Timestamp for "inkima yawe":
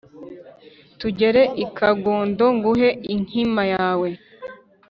3.15-4.09